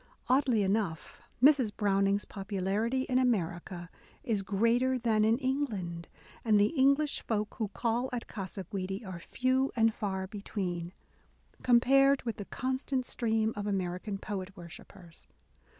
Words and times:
Oddly 0.27 0.63
enough, 0.63 1.21
Mrs. 1.43 1.71
Browning's 1.77 2.25
popularity 2.25 3.03
in 3.03 3.19
America 3.19 3.87
is 4.23 4.41
greater 4.41 4.97
than 4.97 5.23
in 5.23 5.37
England, 5.37 6.07
and 6.43 6.59
the 6.59 6.75
English 6.75 7.21
folk 7.21 7.53
who 7.59 7.67
call 7.67 8.09
at 8.11 8.25
Gasa 8.25 8.65
Guidi 8.67 9.05
are 9.05 9.19
few 9.19 9.71
and 9.75 9.93
far 9.93 10.25
between, 10.25 10.91
compared 11.61 12.23
with 12.23 12.37
the 12.37 12.45
constant 12.45 13.05
stream 13.05 13.53
of 13.55 13.67
American 13.67 14.17
poet 14.17 14.57
worshippers. 14.57 15.27